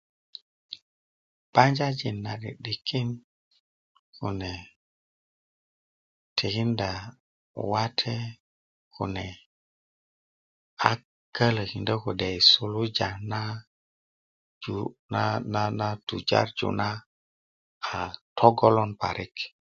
Banjajin 1.53 2.17
na'di'dikin 2.25 3.07
kune 4.17 4.53
tikinda 6.37 6.89
wate 7.71 8.15
kune 8.95 9.25
ak 10.89 10.99
kölökindö 11.35 11.95
kode' 12.03 12.31
suluja 12.49 13.09
na 15.79 15.89
tujarju 16.07 16.67
na 16.79 16.87
a 17.95 17.97
togolon 18.37 18.91
parik 19.01 19.35